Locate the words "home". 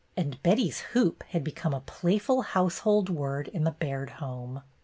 4.09-4.63